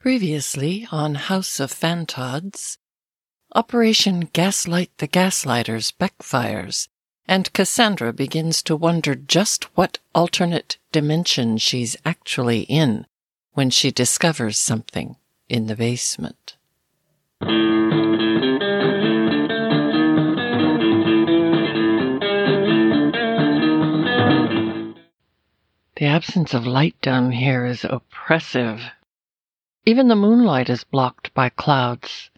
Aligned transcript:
Previously 0.00 0.86
on 0.92 1.16
House 1.16 1.58
of 1.58 1.72
Fantods, 1.72 2.78
Operation 3.56 4.28
Gaslight 4.32 4.92
the 4.98 5.08
Gaslighters 5.08 5.92
backfires, 5.92 6.86
and 7.26 7.52
Cassandra 7.52 8.12
begins 8.12 8.62
to 8.62 8.76
wonder 8.76 9.16
just 9.16 9.64
what 9.76 9.98
alternate 10.14 10.78
dimension 10.92 11.58
she's 11.58 11.96
actually 12.04 12.60
in 12.60 13.06
when 13.54 13.70
she 13.70 13.90
discovers 13.90 14.56
something 14.56 15.16
in 15.48 15.66
the 15.66 15.74
basement. 15.74 16.56
The 25.96 26.06
absence 26.06 26.54
of 26.54 26.68
light 26.68 26.94
down 27.02 27.32
here 27.32 27.66
is 27.66 27.82
oppressive. 27.82 28.80
Even 29.88 30.08
the 30.08 30.16
moonlight 30.16 30.68
is 30.68 30.84
blocked 30.84 31.32
by 31.32 31.48
clouds. 31.48 32.28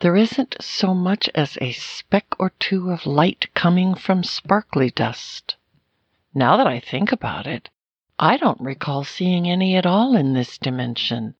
There 0.00 0.16
isn't 0.16 0.56
so 0.60 0.94
much 0.94 1.30
as 1.32 1.56
a 1.60 1.70
speck 1.70 2.26
or 2.40 2.50
two 2.58 2.90
of 2.90 3.06
light 3.06 3.46
coming 3.54 3.94
from 3.94 4.24
sparkly 4.24 4.90
dust. 4.90 5.54
Now 6.34 6.56
that 6.56 6.66
I 6.66 6.80
think 6.80 7.12
about 7.12 7.46
it, 7.46 7.70
I 8.18 8.36
don't 8.36 8.60
recall 8.60 9.04
seeing 9.04 9.48
any 9.48 9.76
at 9.76 9.86
all 9.86 10.16
in 10.16 10.32
this 10.32 10.58
dimension, 10.58 11.36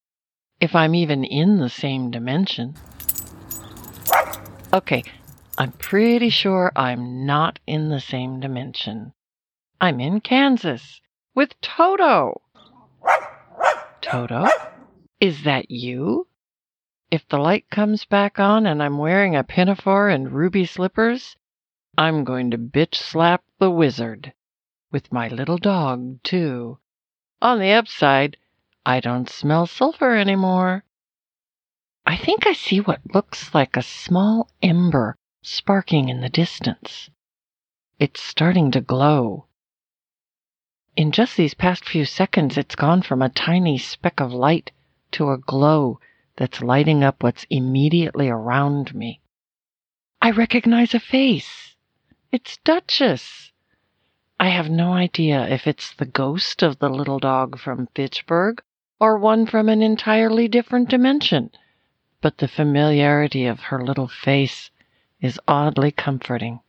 if 0.60 0.76
I'm 0.76 0.94
even 0.94 1.24
in 1.24 1.58
the 1.58 1.68
same 1.68 2.12
dimension. 2.12 2.76
Okay, 4.72 5.02
I'm 5.58 5.72
pretty 5.72 6.30
sure 6.30 6.70
I'm 6.76 7.26
not 7.26 7.58
in 7.66 7.88
the 7.88 8.00
same 8.00 8.38
dimension. 8.38 9.12
I'm 9.80 9.98
in 9.98 10.20
Kansas 10.20 11.00
with 11.34 11.60
Toto. 11.60 12.42
Toto? 14.00 14.46
Is 15.20 15.42
that 15.42 15.68
you? 15.68 16.28
If 17.10 17.26
the 17.26 17.38
light 17.38 17.68
comes 17.70 18.04
back 18.04 18.38
on 18.38 18.66
and 18.66 18.80
I'm 18.80 18.98
wearing 18.98 19.34
a 19.34 19.42
pinafore 19.42 20.08
and 20.08 20.30
ruby 20.30 20.64
slippers, 20.64 21.34
I'm 21.96 22.22
going 22.22 22.52
to 22.52 22.58
bitch 22.58 22.94
slap 22.94 23.42
the 23.58 23.68
wizard. 23.68 24.32
With 24.92 25.12
my 25.12 25.26
little 25.26 25.58
dog, 25.58 26.22
too. 26.22 26.78
On 27.42 27.58
the 27.58 27.72
upside, 27.72 28.36
I 28.86 29.00
don't 29.00 29.28
smell 29.28 29.66
sulfur 29.66 30.14
anymore. 30.14 30.84
I 32.06 32.16
think 32.16 32.46
I 32.46 32.52
see 32.52 32.78
what 32.78 33.12
looks 33.12 33.52
like 33.52 33.76
a 33.76 33.82
small 33.82 34.48
ember 34.62 35.16
sparking 35.42 36.08
in 36.08 36.20
the 36.20 36.28
distance. 36.28 37.10
It's 37.98 38.22
starting 38.22 38.70
to 38.70 38.80
glow. 38.80 39.46
In 40.94 41.10
just 41.10 41.36
these 41.36 41.54
past 41.54 41.84
few 41.84 42.04
seconds, 42.04 42.56
it's 42.56 42.76
gone 42.76 43.02
from 43.02 43.20
a 43.20 43.28
tiny 43.28 43.78
speck 43.78 44.20
of 44.20 44.32
light 44.32 44.70
to 45.12 45.30
a 45.30 45.38
glow 45.38 46.00
that's 46.36 46.62
lighting 46.62 47.02
up 47.02 47.22
what's 47.22 47.46
immediately 47.50 48.28
around 48.28 48.94
me. 48.94 49.20
I 50.20 50.30
recognize 50.30 50.94
a 50.94 51.00
face. 51.00 51.76
It's 52.30 52.58
Duchess. 52.58 53.52
I 54.38 54.50
have 54.50 54.70
no 54.70 54.92
idea 54.92 55.48
if 55.48 55.66
it's 55.66 55.92
the 55.94 56.06
ghost 56.06 56.62
of 56.62 56.78
the 56.78 56.88
little 56.88 57.18
dog 57.18 57.58
from 57.58 57.88
Fitchburg 57.94 58.62
or 59.00 59.18
one 59.18 59.46
from 59.46 59.68
an 59.68 59.82
entirely 59.82 60.46
different 60.46 60.88
dimension, 60.88 61.50
but 62.20 62.38
the 62.38 62.48
familiarity 62.48 63.46
of 63.46 63.60
her 63.60 63.84
little 63.84 64.08
face 64.08 64.70
is 65.20 65.40
oddly 65.48 65.90
comforting. 65.90 66.60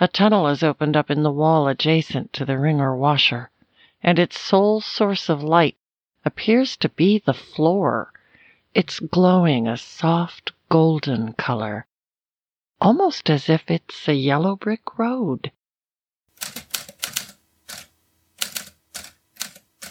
A 0.00 0.08
tunnel 0.08 0.48
has 0.48 0.62
opened 0.62 0.96
up 0.96 1.10
in 1.10 1.22
the 1.22 1.30
wall 1.30 1.68
adjacent 1.68 2.32
to 2.32 2.44
the 2.44 2.58
wringer 2.58 2.96
washer, 2.96 3.50
and 4.02 4.18
its 4.18 4.40
sole 4.40 4.80
source 4.80 5.28
of 5.28 5.44
light 5.44 5.76
appears 6.24 6.76
to 6.78 6.88
be 6.88 7.18
the 7.18 7.34
floor. 7.34 8.12
It's 8.74 9.00
glowing 9.00 9.66
a 9.68 9.76
soft 9.76 10.52
golden 10.68 11.34
color, 11.34 11.86
almost 12.80 13.28
as 13.28 13.48
if 13.48 13.70
it's 13.70 14.08
a 14.08 14.14
yellow 14.14 14.56
brick 14.56 14.98
road. 14.98 15.52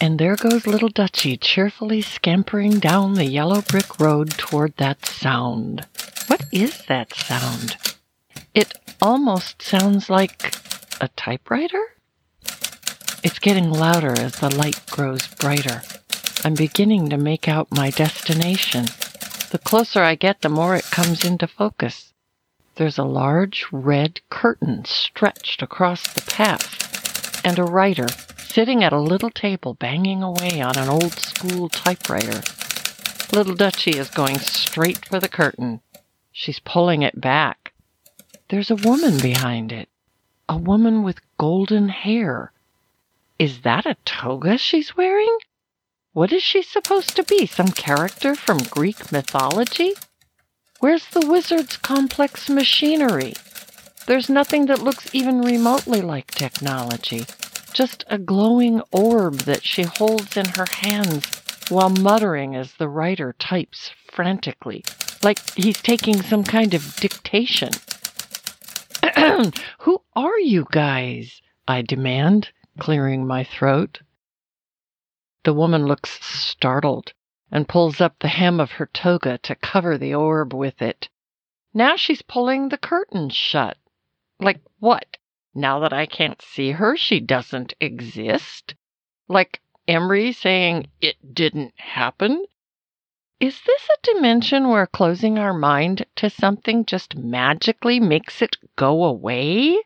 And 0.00 0.18
there 0.18 0.34
goes 0.34 0.66
little 0.66 0.88
Dutchy 0.88 1.36
cheerfully 1.36 2.02
scampering 2.02 2.80
down 2.80 3.14
the 3.14 3.24
yellow 3.24 3.62
brick 3.62 4.00
road 4.00 4.30
toward 4.30 4.76
that 4.78 5.06
sound. 5.06 5.86
What 6.26 6.44
is 6.50 6.84
that 6.86 7.14
sound? 7.14 7.76
It 8.52 8.74
almost 9.00 9.62
sounds 9.62 10.10
like 10.10 10.56
a 11.00 11.08
typewriter? 11.14 11.94
It's 13.22 13.38
getting 13.38 13.70
louder 13.70 14.18
as 14.18 14.40
the 14.40 14.52
light 14.52 14.84
grows 14.90 15.28
brighter. 15.28 15.82
I'm 16.44 16.54
beginning 16.54 17.08
to 17.10 17.16
make 17.16 17.46
out 17.46 17.70
my 17.70 17.90
destination. 17.90 18.86
The 19.52 19.60
closer 19.62 20.02
I 20.02 20.16
get, 20.16 20.40
the 20.40 20.48
more 20.48 20.74
it 20.74 20.90
comes 20.90 21.24
into 21.24 21.46
focus. 21.46 22.12
There's 22.74 22.98
a 22.98 23.04
large 23.04 23.66
red 23.70 24.20
curtain 24.28 24.84
stretched 24.84 25.62
across 25.62 26.12
the 26.12 26.22
path, 26.22 27.40
and 27.44 27.60
a 27.60 27.64
writer 27.64 28.08
sitting 28.38 28.82
at 28.82 28.92
a 28.92 29.00
little 29.00 29.30
table 29.30 29.74
banging 29.74 30.24
away 30.24 30.60
on 30.60 30.76
an 30.76 30.88
old 30.88 31.12
school 31.12 31.68
typewriter. 31.68 32.42
Little 33.32 33.54
Dutchy 33.54 33.92
is 33.92 34.10
going 34.10 34.38
straight 34.40 35.06
for 35.06 35.20
the 35.20 35.28
curtain. 35.28 35.80
She's 36.32 36.58
pulling 36.58 37.02
it 37.02 37.20
back. 37.20 37.72
There's 38.48 38.70
a 38.70 38.76
woman 38.76 39.20
behind 39.20 39.70
it. 39.70 39.88
A 40.48 40.56
woman 40.56 41.04
with 41.04 41.20
golden 41.38 41.88
hair. 41.88 42.50
Is 43.38 43.60
that 43.60 43.86
a 43.86 43.96
toga 44.04 44.58
she's 44.58 44.96
wearing? 44.96 45.38
What 46.14 46.30
is 46.30 46.42
she 46.42 46.62
supposed 46.62 47.16
to 47.16 47.24
be? 47.24 47.46
Some 47.46 47.68
character 47.68 48.34
from 48.34 48.58
Greek 48.58 49.10
mythology? 49.10 49.94
Where's 50.78 51.06
the 51.06 51.26
wizard's 51.26 51.78
complex 51.78 52.50
machinery? 52.50 53.32
There's 54.06 54.28
nothing 54.28 54.66
that 54.66 54.82
looks 54.82 55.14
even 55.14 55.40
remotely 55.40 56.02
like 56.02 56.30
technology. 56.30 57.24
Just 57.72 58.04
a 58.08 58.18
glowing 58.18 58.82
orb 58.92 59.38
that 59.46 59.64
she 59.64 59.84
holds 59.84 60.36
in 60.36 60.44
her 60.50 60.66
hands 60.70 61.24
while 61.70 61.88
muttering 61.88 62.56
as 62.56 62.74
the 62.74 62.90
writer 62.90 63.34
types 63.38 63.90
frantically, 64.12 64.84
like 65.22 65.38
he's 65.54 65.80
taking 65.80 66.20
some 66.20 66.44
kind 66.44 66.74
of 66.74 66.94
dictation. 66.96 67.70
Who 69.78 70.02
are 70.14 70.40
you 70.40 70.66
guys? 70.70 71.40
I 71.66 71.80
demand, 71.80 72.50
clearing 72.78 73.26
my 73.26 73.44
throat. 73.44 74.00
The 75.44 75.52
woman 75.52 75.86
looks 75.86 76.24
startled 76.24 77.14
and 77.50 77.68
pulls 77.68 78.00
up 78.00 78.18
the 78.18 78.28
hem 78.28 78.60
of 78.60 78.72
her 78.72 78.86
toga 78.86 79.38
to 79.38 79.56
cover 79.56 79.98
the 79.98 80.14
orb 80.14 80.54
with 80.54 80.80
it. 80.80 81.08
Now 81.74 81.96
she's 81.96 82.22
pulling 82.22 82.68
the 82.68 82.78
curtains 82.78 83.34
shut. 83.34 83.76
Like 84.38 84.60
what? 84.78 85.16
Now 85.54 85.80
that 85.80 85.92
I 85.92 86.06
can't 86.06 86.40
see 86.40 86.70
her, 86.70 86.96
she 86.96 87.18
doesn't 87.18 87.74
exist? 87.80 88.74
Like 89.28 89.60
Emery 89.88 90.30
saying 90.30 90.90
it 91.00 91.34
didn't 91.34 91.74
happen? 91.76 92.46
Is 93.40 93.60
this 93.62 93.88
a 93.88 94.14
dimension 94.14 94.68
where 94.68 94.86
closing 94.86 95.40
our 95.40 95.52
mind 95.52 96.06
to 96.16 96.30
something 96.30 96.84
just 96.84 97.16
magically 97.16 97.98
makes 97.98 98.40
it 98.42 98.56
go 98.76 99.02
away? 99.02 99.76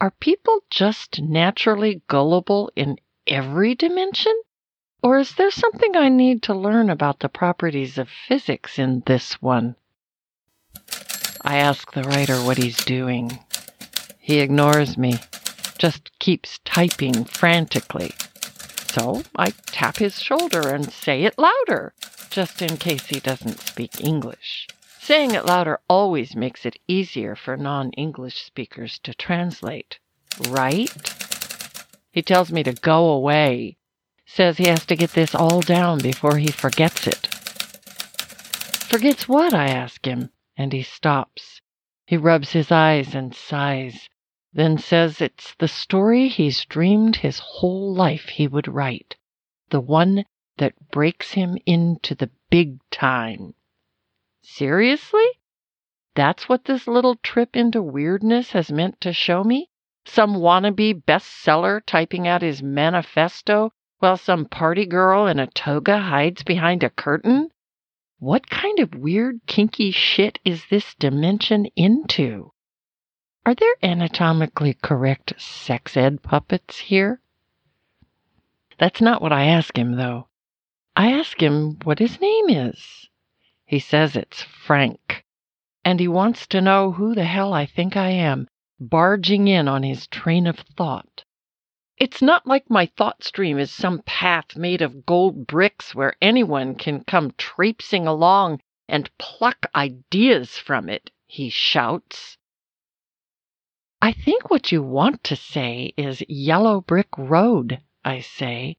Are 0.00 0.12
people 0.12 0.60
just 0.70 1.20
naturally 1.20 2.00
gullible 2.08 2.72
in 2.74 2.98
every 3.26 3.74
dimension? 3.74 4.32
Or 5.02 5.18
is 5.18 5.34
there 5.34 5.50
something 5.50 5.96
I 5.96 6.08
need 6.08 6.42
to 6.44 6.54
learn 6.54 6.90
about 6.90 7.20
the 7.20 7.28
properties 7.28 7.98
of 7.98 8.08
physics 8.08 8.78
in 8.78 9.02
this 9.06 9.40
one? 9.40 9.76
I 11.42 11.58
ask 11.58 11.92
the 11.92 12.02
writer 12.02 12.36
what 12.36 12.58
he's 12.58 12.84
doing. 12.84 13.38
He 14.18 14.40
ignores 14.40 14.98
me, 14.98 15.18
just 15.78 16.18
keeps 16.18 16.58
typing 16.64 17.24
frantically. 17.24 18.12
So 18.92 19.22
I 19.36 19.50
tap 19.66 19.98
his 19.98 20.20
shoulder 20.20 20.68
and 20.68 20.92
say 20.92 21.24
it 21.24 21.38
louder 21.38 21.94
just 22.30 22.60
in 22.60 22.76
case 22.76 23.06
he 23.06 23.20
doesn't 23.20 23.60
speak 23.60 24.04
English. 24.04 24.66
Saying 25.00 25.30
it 25.30 25.46
louder 25.46 25.80
always 25.88 26.36
makes 26.36 26.66
it 26.66 26.78
easier 26.86 27.34
for 27.34 27.56
non 27.56 27.92
English 27.92 28.44
speakers 28.44 28.98
to 29.04 29.14
translate, 29.14 29.98
right? 30.48 30.92
He 32.10 32.20
tells 32.20 32.52
me 32.52 32.62
to 32.64 32.72
go 32.72 33.08
away, 33.08 33.77
says 34.30 34.58
he 34.58 34.68
has 34.68 34.84
to 34.84 34.94
get 34.94 35.10
this 35.12 35.34
all 35.34 35.62
down 35.62 35.98
before 35.98 36.36
he 36.36 36.48
forgets 36.48 37.06
it. 37.06 37.26
Forgets 38.88 39.26
what? 39.26 39.54
I 39.54 39.68
ask 39.68 40.04
him, 40.04 40.30
and 40.56 40.72
he 40.72 40.82
stops. 40.82 41.62
He 42.06 42.18
rubs 42.18 42.52
his 42.52 42.70
eyes 42.70 43.14
and 43.14 43.34
sighs, 43.34 44.08
then 44.52 44.76
says 44.76 45.22
it's 45.22 45.54
the 45.54 45.66
story 45.66 46.28
he's 46.28 46.66
dreamed 46.66 47.16
his 47.16 47.38
whole 47.38 47.94
life 47.94 48.28
he 48.28 48.46
would 48.46 48.68
write, 48.68 49.16
the 49.70 49.80
one 49.80 50.26
that 50.58 50.90
breaks 50.90 51.32
him 51.32 51.56
into 51.64 52.14
the 52.14 52.30
big 52.50 52.78
time. 52.90 53.54
Seriously? 54.42 55.26
That's 56.14 56.48
what 56.50 56.66
this 56.66 56.86
little 56.86 57.16
trip 57.16 57.56
into 57.56 57.82
weirdness 57.82 58.50
has 58.50 58.70
meant 58.70 59.00
to 59.00 59.12
show 59.12 59.42
me? 59.42 59.70
Some 60.04 60.36
wannabe 60.36 61.02
bestseller 61.04 61.80
typing 61.84 62.28
out 62.28 62.42
his 62.42 62.62
manifesto 62.62 63.72
while 63.98 64.16
some 64.16 64.44
party 64.44 64.86
girl 64.86 65.26
in 65.26 65.38
a 65.38 65.46
toga 65.46 65.98
hides 65.98 66.42
behind 66.42 66.82
a 66.82 66.90
curtain? 66.90 67.50
What 68.18 68.50
kind 68.50 68.78
of 68.78 68.94
weird, 68.94 69.40
kinky 69.46 69.90
shit 69.90 70.38
is 70.44 70.64
this 70.70 70.94
dimension 70.94 71.66
into? 71.76 72.52
Are 73.46 73.54
there 73.54 73.76
anatomically 73.82 74.74
correct 74.74 75.40
sex 75.40 75.96
ed 75.96 76.22
puppets 76.22 76.78
here? 76.78 77.20
That's 78.78 79.00
not 79.00 79.22
what 79.22 79.32
I 79.32 79.46
ask 79.46 79.76
him, 79.76 79.96
though. 79.96 80.28
I 80.94 81.12
ask 81.12 81.40
him 81.40 81.78
what 81.84 81.98
his 81.98 82.20
name 82.20 82.50
is. 82.50 83.08
He 83.64 83.78
says 83.78 84.16
it's 84.16 84.42
Frank, 84.42 85.24
and 85.84 86.00
he 86.00 86.08
wants 86.08 86.46
to 86.48 86.60
know 86.60 86.92
who 86.92 87.14
the 87.14 87.24
hell 87.24 87.52
I 87.52 87.66
think 87.66 87.96
I 87.96 88.10
am, 88.10 88.48
barging 88.80 89.48
in 89.48 89.68
on 89.68 89.82
his 89.82 90.06
train 90.06 90.46
of 90.46 90.58
thought. 90.58 91.24
It's 92.00 92.22
not 92.22 92.46
like 92.46 92.70
my 92.70 92.86
thought 92.86 93.24
stream 93.24 93.58
is 93.58 93.72
some 93.72 94.02
path 94.02 94.56
made 94.56 94.82
of 94.82 95.04
gold 95.04 95.48
bricks 95.48 95.96
where 95.96 96.14
anyone 96.22 96.76
can 96.76 97.02
come 97.02 97.32
traipsing 97.36 98.06
along 98.06 98.60
and 98.88 99.10
pluck 99.18 99.66
ideas 99.74 100.56
from 100.56 100.88
it, 100.88 101.10
he 101.26 101.50
shouts. 101.50 102.38
I 104.00 104.12
think 104.12 104.48
what 104.48 104.70
you 104.70 104.80
want 104.80 105.24
to 105.24 105.34
say 105.34 105.92
is 105.96 106.22
yellow 106.28 106.80
brick 106.82 107.08
road, 107.18 107.80
I 108.04 108.20
say. 108.20 108.76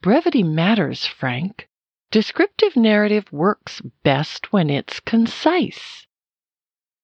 Brevity 0.00 0.42
matters, 0.42 1.06
Frank. 1.06 1.68
Descriptive 2.10 2.74
narrative 2.74 3.32
works 3.32 3.80
best 4.02 4.52
when 4.52 4.70
it's 4.70 4.98
concise. 4.98 6.04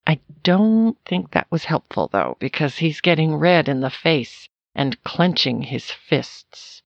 I 0.08 0.19
don't 0.42 0.99
think 1.04 1.31
that 1.31 1.46
was 1.52 1.66
helpful, 1.66 2.08
though, 2.08 2.37
because 2.40 2.78
he's 2.78 3.00
getting 3.00 3.37
red 3.37 3.69
in 3.69 3.78
the 3.78 3.90
face 3.90 4.49
and 4.76 5.02
clenching 5.02 5.62
his 5.62 5.90
fists. 5.90 6.82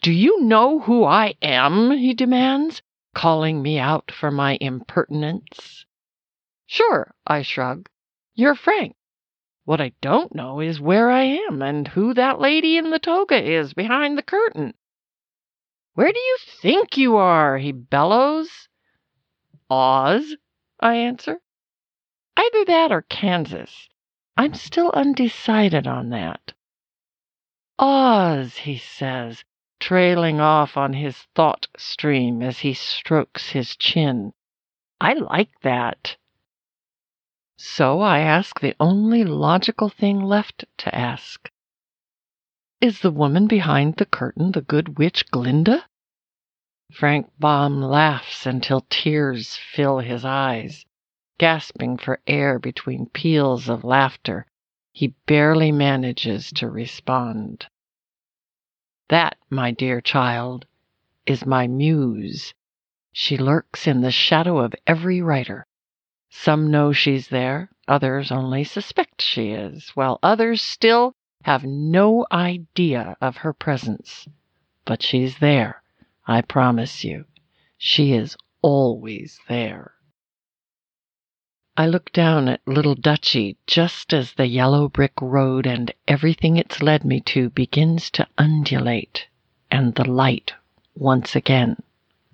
Do 0.00 0.12
you 0.12 0.40
know 0.42 0.78
who 0.78 1.04
I 1.04 1.34
am? 1.42 1.90
he 1.90 2.14
demands, 2.14 2.82
calling 3.14 3.60
me 3.60 3.78
out 3.80 4.12
for 4.12 4.30
my 4.30 4.56
impertinence. 4.60 5.84
Sure, 6.66 7.14
I 7.26 7.42
shrug. 7.42 7.88
You're 8.34 8.54
Frank. 8.54 8.94
What 9.64 9.80
I 9.80 9.92
don't 10.00 10.34
know 10.34 10.60
is 10.60 10.80
where 10.80 11.10
I 11.10 11.22
am 11.22 11.62
and 11.62 11.88
who 11.88 12.14
that 12.14 12.40
lady 12.40 12.76
in 12.78 12.90
the 12.90 12.98
toga 12.98 13.42
is 13.42 13.74
behind 13.74 14.16
the 14.16 14.22
curtain. 14.22 14.74
Where 15.94 16.12
do 16.12 16.18
you 16.18 16.36
think 16.62 16.96
you 16.96 17.16
are? 17.16 17.58
he 17.58 17.72
bellows. 17.72 18.68
Oz, 19.68 20.36
I 20.80 20.94
answer. 20.94 21.40
Either 22.36 22.64
that 22.66 22.92
or 22.92 23.02
Kansas. 23.02 23.88
I'm 24.36 24.54
still 24.54 24.90
undecided 24.92 25.86
on 25.86 26.10
that. 26.10 26.54
Oz, 27.84 28.58
he 28.58 28.76
says, 28.76 29.42
trailing 29.80 30.38
off 30.38 30.76
on 30.76 30.92
his 30.92 31.16
thought 31.34 31.66
stream 31.76 32.40
as 32.40 32.60
he 32.60 32.74
strokes 32.74 33.50
his 33.50 33.74
chin. 33.74 34.32
I 35.00 35.14
like 35.14 35.50
that. 35.62 36.16
So 37.56 38.00
I 38.00 38.20
ask 38.20 38.60
the 38.60 38.76
only 38.78 39.24
logical 39.24 39.88
thing 39.88 40.20
left 40.20 40.64
to 40.78 40.94
ask. 40.94 41.50
Is 42.80 43.00
the 43.00 43.10
woman 43.10 43.48
behind 43.48 43.96
the 43.96 44.06
curtain 44.06 44.52
the 44.52 44.62
good 44.62 44.96
witch 44.96 45.28
Glinda? 45.32 45.84
Frank 46.92 47.32
Baum 47.40 47.82
laughs 47.82 48.46
until 48.46 48.86
tears 48.90 49.56
fill 49.56 49.98
his 49.98 50.24
eyes. 50.24 50.86
Gasping 51.38 51.96
for 51.96 52.20
air 52.28 52.60
between 52.60 53.06
peals 53.06 53.68
of 53.68 53.82
laughter, 53.82 54.46
he 54.92 55.16
barely 55.26 55.72
manages 55.72 56.52
to 56.52 56.68
respond. 56.68 57.66
That, 59.12 59.36
my 59.50 59.72
dear 59.72 60.00
child, 60.00 60.64
is 61.26 61.44
my 61.44 61.66
muse. 61.66 62.54
She 63.12 63.36
lurks 63.36 63.86
in 63.86 64.00
the 64.00 64.10
shadow 64.10 64.56
of 64.56 64.74
every 64.86 65.20
writer. 65.20 65.66
Some 66.30 66.70
know 66.70 66.94
she's 66.94 67.28
there, 67.28 67.68
others 67.86 68.32
only 68.32 68.64
suspect 68.64 69.20
she 69.20 69.50
is, 69.50 69.90
while 69.90 70.18
others 70.22 70.62
still 70.62 71.14
have 71.44 71.62
no 71.62 72.24
idea 72.32 73.18
of 73.20 73.36
her 73.36 73.52
presence. 73.52 74.26
But 74.86 75.02
she's 75.02 75.40
there, 75.40 75.82
I 76.26 76.40
promise 76.40 77.04
you. 77.04 77.26
She 77.76 78.14
is 78.14 78.34
always 78.62 79.38
there. 79.46 79.91
I 81.74 81.86
look 81.86 82.12
down 82.12 82.48
at 82.48 82.60
Little 82.66 82.94
Dutchy 82.94 83.56
just 83.66 84.12
as 84.12 84.34
the 84.34 84.46
yellow 84.46 84.88
brick 84.88 85.14
road 85.20 85.66
and 85.66 85.92
everything 86.06 86.56
it's 86.56 86.82
led 86.82 87.02
me 87.04 87.20
to 87.22 87.48
begins 87.48 88.10
to 88.12 88.26
undulate, 88.36 89.26
and 89.70 89.94
the 89.94 90.08
light 90.08 90.52
once 90.94 91.34
again 91.34 91.78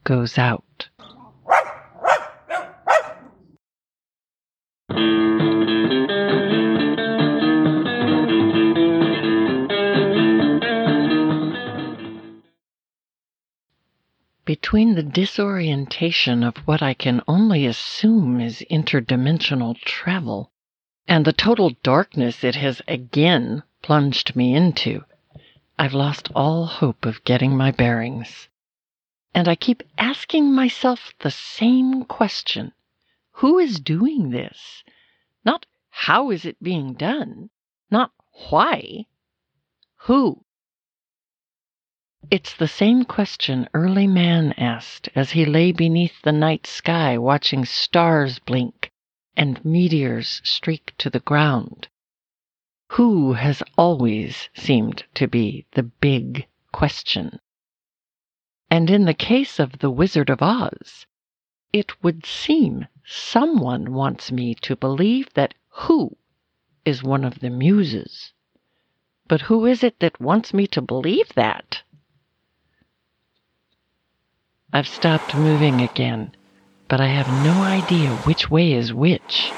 goes 0.02 0.38
out. 0.38 0.64
Between 14.69 14.97
the 14.97 15.03
disorientation 15.03 16.43
of 16.43 16.59
what 16.69 16.82
I 16.82 16.93
can 16.93 17.23
only 17.26 17.65
assume 17.65 18.38
is 18.38 18.62
interdimensional 18.70 19.81
travel 19.81 20.53
and 21.06 21.25
the 21.25 21.32
total 21.32 21.70
darkness 21.82 22.44
it 22.44 22.56
has 22.56 22.82
again 22.87 23.62
plunged 23.81 24.37
me 24.37 24.55
into, 24.55 25.06
I've 25.79 25.94
lost 25.94 26.29
all 26.35 26.67
hope 26.67 27.06
of 27.06 27.25
getting 27.25 27.56
my 27.56 27.70
bearings. 27.70 28.50
And 29.35 29.49
I 29.49 29.55
keep 29.55 29.82
asking 29.97 30.53
myself 30.53 31.14
the 31.21 31.31
same 31.31 32.05
question 32.05 32.73
Who 33.41 33.59
is 33.59 33.81
doing 33.81 34.29
this? 34.29 34.85
Not 35.47 35.64
how 35.88 36.31
is 36.31 36.44
it 36.44 36.62
being 36.62 36.93
done? 36.93 37.49
Not 37.91 38.12
why? 38.50 39.06
Who? 40.00 40.44
It's 42.32 42.53
the 42.53 42.67
same 42.67 43.05
question 43.05 43.69
early 43.73 44.09
man 44.09 44.53
asked 44.55 45.09
as 45.15 45.31
he 45.31 45.44
lay 45.44 45.70
beneath 45.70 46.20
the 46.20 46.32
night 46.32 46.67
sky 46.67 47.17
watching 47.17 47.65
stars 47.65 48.41
blink 48.41 48.91
and 49.37 49.65
meteors 49.65 50.41
streak 50.43 50.94
to 50.99 51.11
the 51.11 51.20
ground. 51.20 51.87
Who 52.88 53.35
has 53.35 53.62
always 53.76 54.49
seemed 54.53 55.05
to 55.15 55.29
be 55.29 55.67
the 55.75 55.85
big 55.85 56.49
question. 56.73 57.38
And 58.69 58.91
in 58.91 59.05
the 59.05 59.14
case 59.14 59.61
of 59.61 59.79
the 59.79 59.91
Wizard 59.91 60.29
of 60.29 60.43
Oz, 60.43 61.06
it 61.73 62.03
would 62.03 62.26
seem 62.26 62.88
someone 63.04 63.93
wants 63.93 64.33
me 64.33 64.57
to 64.57 64.75
believe 64.75 65.33
that 65.35 65.54
who 65.69 66.16
is 66.85 67.00
one 67.00 67.25
of 67.25 67.38
the 67.38 67.50
muses. 67.50 68.33
But 69.28 69.43
who 69.43 69.66
is 69.66 69.85
it 69.85 70.00
that 70.00 70.21
wants 70.21 70.52
me 70.52 70.66
to 70.66 70.83
believe 70.83 71.28
that? 71.35 71.85
I've 74.71 74.87
stopped 74.87 75.35
moving 75.35 75.81
again, 75.81 76.35
but 76.89 77.01
I 77.01 77.07
have 77.07 77.43
no 77.43 77.63
idea 77.63 78.11
which 78.27 78.51
way 78.51 78.75
is 78.75 78.93
which. 78.93 79.51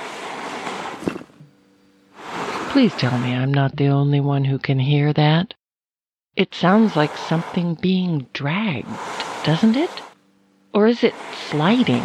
Please 2.70 2.94
tell 2.94 3.18
me 3.18 3.34
I'm 3.34 3.52
not 3.52 3.76
the 3.76 3.88
only 3.88 4.20
one 4.20 4.44
who 4.44 4.56
can 4.56 4.78
hear 4.78 5.12
that. 5.14 5.54
It 6.36 6.54
sounds 6.54 6.94
like 6.94 7.16
something 7.16 7.74
being 7.74 8.28
dragged, 8.32 8.86
doesn't 9.44 9.74
it? 9.74 9.90
Or 10.72 10.86
is 10.86 11.02
it 11.02 11.14
sliding? 11.48 12.04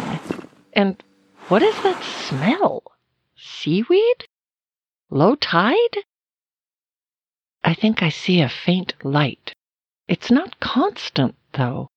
And 0.72 1.00
what 1.46 1.62
is 1.62 1.80
that 1.84 2.02
smell? 2.02 2.82
Seaweed? 3.36 4.26
Low 5.10 5.36
tide? 5.36 5.98
I 7.62 7.72
think 7.74 8.02
I 8.02 8.08
see 8.08 8.40
a 8.40 8.48
faint 8.48 8.94
light. 9.04 9.54
It's 10.08 10.32
not 10.32 10.58
constant, 10.58 11.36
though 11.52 11.88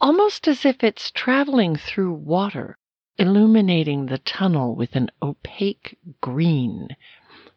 almost 0.00 0.46
as 0.46 0.64
if 0.64 0.84
it's 0.84 1.10
traveling 1.10 1.74
through 1.74 2.12
water, 2.12 2.76
illuminating 3.16 4.06
the 4.06 4.18
tunnel 4.18 4.74
with 4.74 4.94
an 4.94 5.10
opaque 5.20 5.98
green. 6.20 6.88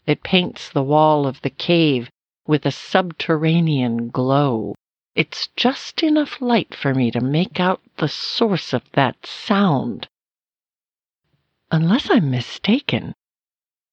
It 0.07 0.23
paints 0.23 0.69
the 0.69 0.83
wall 0.83 1.27
of 1.27 1.41
the 1.41 1.51
cave 1.51 2.09
with 2.47 2.65
a 2.65 2.71
subterranean 2.71 4.09
glow. 4.09 4.73
It's 5.15 5.49
just 5.55 6.01
enough 6.01 6.41
light 6.41 6.73
for 6.73 6.95
me 6.95 7.11
to 7.11 7.21
make 7.21 7.59
out 7.59 7.81
the 7.97 8.07
source 8.07 8.73
of 8.73 8.89
that 8.93 9.25
sound. 9.25 10.07
Unless 11.69 12.09
I'm 12.09 12.31
mistaken, 12.31 13.13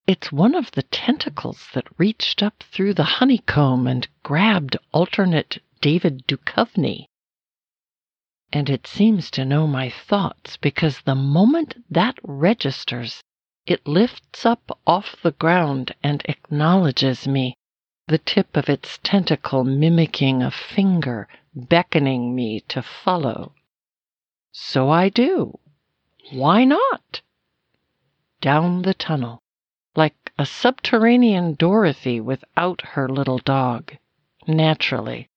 it's 0.07 0.33
one 0.33 0.55
of 0.55 0.71
the 0.73 0.85
tentacles 0.85 1.69
that 1.75 1.99
reached 1.99 2.43
up 2.43 2.63
through 2.63 2.95
the 2.95 3.19
honeycomb 3.21 3.87
and 3.87 4.09
grabbed 4.23 4.79
alternate 4.93 5.61
David 5.83 6.27
Duchovny 6.27 7.09
and 8.53 8.71
it 8.71 8.87
seems 8.87 9.31
to 9.31 9.45
know 9.45 9.67
my 9.67 9.91
thoughts 9.91 10.57
because 10.57 11.01
the 11.03 11.15
moment 11.15 11.75
that 11.91 12.17
registers, 12.23 13.23
it 13.67 13.87
lifts 13.87 14.47
up 14.47 14.79
off 14.87 15.17
the 15.23 15.33
ground 15.33 15.95
and 16.03 16.23
acknowledges 16.25 17.29
me, 17.29 17.55
the 18.07 18.19
tip 18.19 18.57
of 18.57 18.71
its 18.71 18.99
tentacle 19.03 19.65
mimicking 19.65 20.43
a 20.43 20.51
finger, 20.51 21.29
beckoning 21.55 22.35
me 22.35 22.61
to 22.61 22.81
follow. 22.81 23.53
So 24.53 24.89
I 24.89 25.11
do. 25.11 25.59
Why 26.33 26.65
not? 26.65 27.21
Down 28.41 28.83
the 28.83 28.95
tunnel, 28.95 29.43
like 29.95 30.33
a 30.39 30.47
subterranean 30.47 31.55
Dorothy 31.55 32.21
without 32.21 32.81
her 32.81 33.09
little 33.09 33.39
dog. 33.39 33.97
Naturally. 34.47 35.29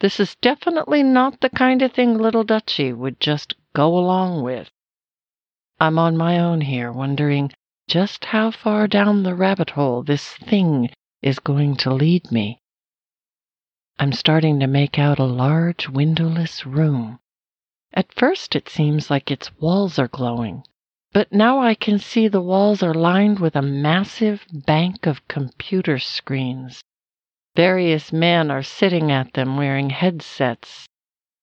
This 0.00 0.20
is 0.20 0.36
definitely 0.42 1.02
not 1.02 1.40
the 1.40 1.48
kind 1.48 1.80
of 1.80 1.92
thing 1.92 2.18
little 2.18 2.44
Dutchie 2.44 2.92
would 2.92 3.18
just 3.18 3.54
go 3.74 3.96
along 3.96 4.42
with. 4.42 4.70
I'm 5.80 5.98
on 5.98 6.16
my 6.16 6.38
own 6.38 6.60
here, 6.60 6.92
wondering 6.92 7.52
just 7.88 8.26
how 8.26 8.50
far 8.50 8.86
down 8.88 9.22
the 9.22 9.34
rabbit 9.34 9.70
hole 9.70 10.02
this 10.02 10.34
thing 10.34 10.90
is 11.22 11.38
going 11.38 11.76
to 11.76 11.94
lead 11.94 12.30
me. 12.30 12.60
I'm 13.98 14.12
starting 14.12 14.60
to 14.60 14.66
make 14.66 14.98
out 14.98 15.18
a 15.18 15.24
large 15.24 15.88
windowless 15.88 16.66
room. 16.66 17.18
At 17.94 18.12
first 18.12 18.54
it 18.54 18.68
seems 18.68 19.10
like 19.10 19.30
its 19.30 19.50
walls 19.58 19.98
are 19.98 20.08
glowing, 20.08 20.64
but 21.12 21.32
now 21.32 21.60
I 21.60 21.74
can 21.74 21.98
see 21.98 22.28
the 22.28 22.42
walls 22.42 22.82
are 22.82 22.92
lined 22.92 23.38
with 23.38 23.56
a 23.56 23.62
massive 23.62 24.44
bank 24.52 25.06
of 25.06 25.26
computer 25.28 25.98
screens. 25.98 26.82
Various 27.56 28.12
men 28.12 28.50
are 28.50 28.62
sitting 28.62 29.10
at 29.10 29.32
them 29.32 29.56
wearing 29.56 29.88
headsets. 29.88 30.90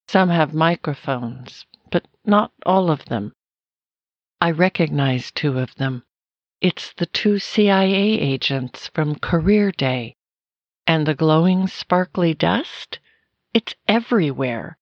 Some 0.07 0.29
have 0.29 0.53
microphones, 0.53 1.65
but 1.89 2.05
not 2.23 2.51
all 2.67 2.91
of 2.91 3.05
them. 3.05 3.33
I 4.39 4.51
recognize 4.51 5.31
two 5.31 5.57
of 5.57 5.73
them. 5.73 6.03
It's 6.61 6.93
the 6.93 7.07
two 7.07 7.39
CIA 7.39 8.19
agents 8.19 8.89
from 8.89 9.15
Career 9.15 9.71
Day. 9.71 10.15
And 10.85 11.07
the 11.07 11.15
glowing, 11.15 11.65
sparkly 11.65 12.35
dust? 12.35 12.99
It's 13.55 13.73
everywhere. 13.87 14.77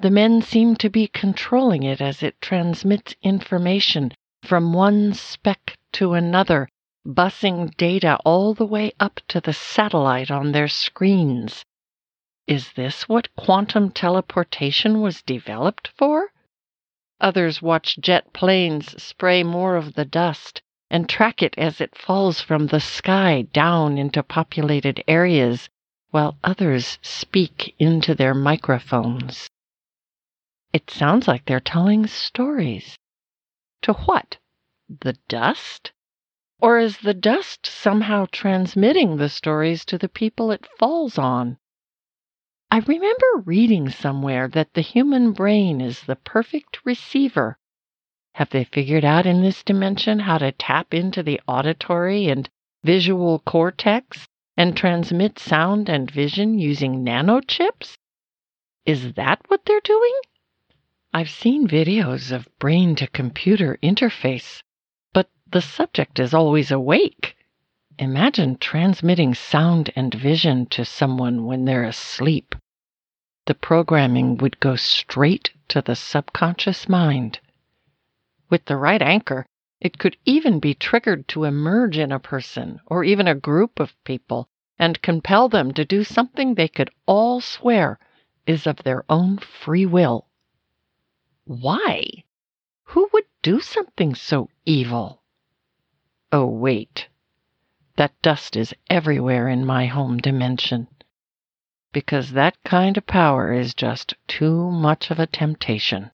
The 0.00 0.10
men 0.10 0.42
seem 0.42 0.76
to 0.76 0.90
be 0.90 1.06
controlling 1.06 1.84
it 1.84 2.02
as 2.02 2.22
it 2.22 2.38
transmits 2.42 3.14
information 3.22 4.12
from 4.42 4.74
one 4.74 5.14
speck 5.14 5.78
to 5.92 6.12
another, 6.12 6.68
busing 7.06 7.74
data 7.76 8.18
all 8.24 8.52
the 8.52 8.66
way 8.66 8.92
up 8.98 9.20
to 9.28 9.40
the 9.40 9.52
satellite 9.52 10.30
on 10.30 10.52
their 10.52 10.68
screens. 10.68 11.64
Is 12.46 12.72
this 12.72 13.08
what 13.08 13.34
quantum 13.36 13.90
teleportation 13.90 15.00
was 15.00 15.22
developed 15.22 15.88
for? 15.96 16.30
Others 17.20 17.62
watch 17.62 17.98
jet 17.98 18.32
planes 18.32 19.00
spray 19.02 19.42
more 19.42 19.76
of 19.76 19.94
the 19.94 20.04
dust 20.04 20.62
and 20.90 21.08
track 21.08 21.42
it 21.42 21.54
as 21.56 21.80
it 21.80 21.96
falls 21.96 22.40
from 22.40 22.66
the 22.66 22.80
sky 22.80 23.42
down 23.52 23.98
into 23.98 24.22
populated 24.22 25.02
areas, 25.08 25.68
while 26.10 26.36
others 26.44 26.98
speak 27.02 27.74
into 27.78 28.14
their 28.14 28.34
microphones. 28.34 29.48
It 30.72 30.90
sounds 30.90 31.26
like 31.26 31.46
they're 31.46 31.58
telling 31.58 32.06
stories. 32.06 32.96
To 33.82 33.94
what? 33.94 34.36
The 34.88 35.14
dust? 35.28 35.92
Or 36.58 36.78
is 36.78 36.98
the 36.98 37.12
dust 37.14 37.66
somehow 37.66 38.26
transmitting 38.32 39.16
the 39.16 39.28
stories 39.28 39.84
to 39.84 39.98
the 39.98 40.08
people 40.08 40.50
it 40.50 40.66
falls 40.78 41.18
on? 41.18 41.58
I 42.70 42.78
remember 42.78 43.42
reading 43.44 43.90
somewhere 43.90 44.48
that 44.48 44.74
the 44.74 44.80
human 44.80 45.32
brain 45.32 45.80
is 45.80 46.02
the 46.02 46.16
perfect 46.16 46.84
receiver. 46.84 47.58
Have 48.32 48.50
they 48.50 48.64
figured 48.64 49.04
out 49.04 49.26
in 49.26 49.42
this 49.42 49.62
dimension 49.62 50.18
how 50.18 50.38
to 50.38 50.50
tap 50.52 50.92
into 50.92 51.22
the 51.22 51.40
auditory 51.46 52.28
and 52.28 52.48
visual 52.82 53.38
cortex 53.40 54.26
and 54.56 54.76
transmit 54.76 55.38
sound 55.38 55.88
and 55.88 56.10
vision 56.10 56.58
using 56.58 57.04
nanochips? 57.04 57.96
Is 58.84 59.12
that 59.14 59.42
what 59.48 59.64
they're 59.64 59.80
doing? 59.80 60.14
I've 61.12 61.30
seen 61.30 61.68
videos 61.68 62.30
of 62.30 62.48
brain 62.58 62.94
to 62.96 63.06
computer 63.06 63.78
interface, 63.82 64.62
the 65.56 65.62
subject 65.62 66.18
is 66.18 66.34
always 66.34 66.70
awake. 66.70 67.34
Imagine 67.98 68.58
transmitting 68.58 69.32
sound 69.32 69.90
and 69.96 70.12
vision 70.12 70.66
to 70.66 70.84
someone 70.84 71.46
when 71.46 71.64
they're 71.64 71.84
asleep. 71.84 72.54
The 73.46 73.54
programming 73.54 74.36
would 74.36 74.60
go 74.60 74.76
straight 74.76 75.54
to 75.68 75.80
the 75.80 75.96
subconscious 75.96 76.90
mind. 76.90 77.40
With 78.50 78.66
the 78.66 78.76
right 78.76 79.00
anchor, 79.00 79.46
it 79.80 79.96
could 79.96 80.18
even 80.26 80.60
be 80.60 80.74
triggered 80.74 81.26
to 81.28 81.44
emerge 81.44 81.96
in 81.96 82.12
a 82.12 82.18
person 82.18 82.78
or 82.84 83.02
even 83.02 83.26
a 83.26 83.34
group 83.34 83.80
of 83.80 83.96
people 84.04 84.48
and 84.78 85.00
compel 85.00 85.48
them 85.48 85.72
to 85.72 85.86
do 85.86 86.04
something 86.04 86.52
they 86.52 86.68
could 86.68 86.90
all 87.06 87.40
swear 87.40 87.98
is 88.46 88.66
of 88.66 88.82
their 88.82 89.06
own 89.08 89.38
free 89.38 89.86
will. 89.86 90.26
Why? 91.46 92.24
Who 92.88 93.08
would 93.14 93.24
do 93.40 93.60
something 93.60 94.14
so 94.14 94.50
evil? 94.66 95.22
Oh, 96.32 96.46
wait. 96.46 97.08
That 97.96 98.20
dust 98.20 98.56
is 98.56 98.74
everywhere 98.90 99.48
in 99.48 99.64
my 99.64 99.86
home 99.86 100.18
dimension. 100.18 100.88
Because 101.92 102.32
that 102.32 102.56
kind 102.64 102.96
of 102.96 103.06
power 103.06 103.52
is 103.52 103.74
just 103.74 104.14
too 104.26 104.70
much 104.70 105.10
of 105.10 105.18
a 105.18 105.26
temptation. 105.26 106.10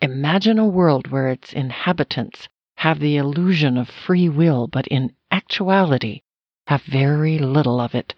Imagine 0.00 0.58
a 0.58 0.66
world 0.66 1.08
where 1.08 1.28
its 1.28 1.52
inhabitants 1.52 2.48
have 2.76 3.00
the 3.00 3.16
illusion 3.16 3.76
of 3.76 3.88
free 3.88 4.28
will, 4.28 4.66
but 4.66 4.86
in 4.86 5.14
actuality 5.30 6.22
have 6.66 6.82
very 6.82 7.38
little 7.38 7.80
of 7.80 7.94
it 7.94 8.14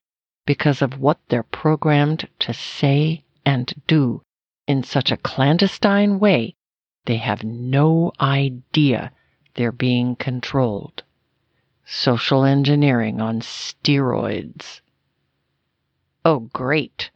because 0.47 0.83
of 0.83 0.99
what 0.99 1.19
they're 1.29 1.43
programmed 1.43 2.29
to 2.39 2.53
say 2.53 3.25
and 3.45 3.75
do 3.87 4.23
in 4.67 4.83
such 4.83 5.11
a 5.11 5.17
clandestine 5.17 6.19
way, 6.19 6.55
they 7.07 7.17
have 7.17 7.43
no 7.43 8.13
idea 8.21 9.11
they're 9.59 9.73
being 9.73 10.15
controlled. 10.15 11.03
Social 11.85 12.45
engineering 12.45 13.21
on 13.21 13.41
steroids. 13.41 14.81
Oh, 16.25 16.49
great. 16.53 17.11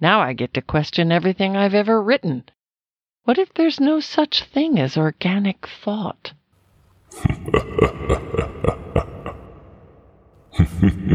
Now 0.00 0.20
I 0.20 0.32
get 0.32 0.54
to 0.54 0.62
question 0.62 1.12
everything 1.12 1.58
I've 1.58 1.74
ever 1.74 2.02
written. 2.02 2.44
What 3.24 3.36
if 3.36 3.52
there's 3.52 3.80
no 3.80 4.00
such 4.00 4.44
thing 4.44 4.78
as 4.78 4.96
organic 4.96 5.66
thought? 5.66 6.32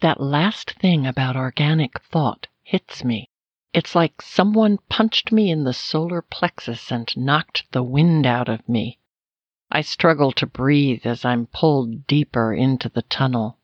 The 0.00 0.06
that 0.06 0.20
last 0.20 0.70
thing 0.74 1.08
about 1.08 1.34
organic 1.34 2.00
thought 2.00 2.46
hits 2.62 3.02
me, 3.02 3.28
it's 3.72 3.96
like 3.96 4.22
someone 4.22 4.78
punched 4.88 5.32
me 5.32 5.50
in 5.50 5.64
the 5.64 5.72
solar 5.72 6.22
plexus 6.22 6.92
and 6.92 7.12
knocked 7.16 7.64
the 7.72 7.82
wind 7.82 8.24
out 8.24 8.48
of 8.48 8.68
me. 8.68 9.00
I 9.72 9.80
struggle 9.80 10.30
to 10.30 10.46
breathe 10.46 11.04
as 11.04 11.24
I'm 11.24 11.46
pulled 11.46 12.06
deeper 12.06 12.54
into 12.54 12.88
the 12.88 13.02
tunnel. 13.02 13.58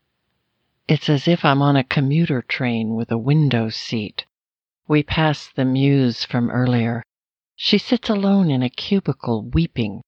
It's 0.88 1.08
as 1.08 1.28
if 1.28 1.44
I'm 1.44 1.62
on 1.62 1.76
a 1.76 1.84
commuter 1.84 2.42
train 2.42 2.96
with 2.96 3.12
a 3.12 3.16
window 3.16 3.68
seat. 3.68 4.26
We 4.88 5.04
pass 5.04 5.46
the 5.52 5.64
muse 5.64 6.24
from 6.24 6.50
earlier. 6.50 7.04
She 7.54 7.78
sits 7.78 8.10
alone 8.10 8.50
in 8.50 8.60
a 8.64 8.68
cubicle 8.68 9.44
weeping. 9.44 10.02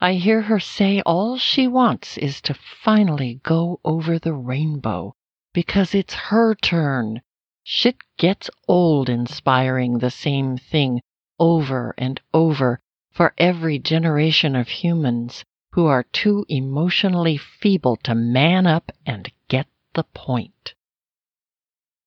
I 0.00 0.12
hear 0.14 0.42
her 0.42 0.60
say 0.60 1.00
all 1.00 1.38
she 1.38 1.66
wants 1.66 2.16
is 2.18 2.40
to 2.42 2.54
finally 2.54 3.40
go 3.42 3.80
over 3.84 4.20
the 4.20 4.32
rainbow 4.32 5.16
because 5.56 5.94
it's 5.94 6.12
her 6.12 6.54
turn. 6.54 7.22
Shit 7.64 7.96
gets 8.18 8.50
old 8.68 9.08
inspiring 9.08 10.00
the 10.00 10.10
same 10.10 10.58
thing 10.58 11.00
over 11.38 11.94
and 11.96 12.20
over 12.34 12.78
for 13.10 13.32
every 13.38 13.78
generation 13.78 14.54
of 14.54 14.68
humans 14.68 15.46
who 15.72 15.86
are 15.86 16.02
too 16.12 16.44
emotionally 16.50 17.38
feeble 17.38 17.96
to 17.96 18.14
man 18.14 18.66
up 18.66 18.92
and 19.06 19.32
get 19.48 19.66
the 19.94 20.04
point. 20.04 20.74